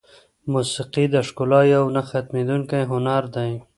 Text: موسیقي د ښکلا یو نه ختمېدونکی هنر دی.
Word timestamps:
موسیقي 0.51 1.05
د 1.13 1.15
ښکلا 1.27 1.61
یو 1.75 1.85
نه 1.95 2.01
ختمېدونکی 2.09 2.81
هنر 2.91 3.23
دی. 3.35 3.51